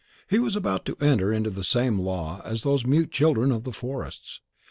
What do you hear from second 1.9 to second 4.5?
law as those mute children of the forests.